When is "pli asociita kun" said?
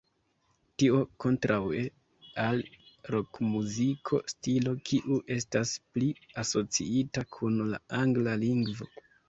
5.93-7.65